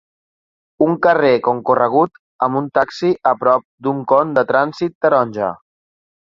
Un 0.85 0.95
carrer 1.03 1.33
concorregut 1.47 2.17
amb 2.47 2.61
un 2.63 2.71
taxi 2.79 3.13
a 3.35 3.35
prop 3.45 3.69
d'un 3.89 4.03
con 4.15 4.35
de 4.41 4.47
trànsit 4.55 4.99
taronja. 5.07 5.55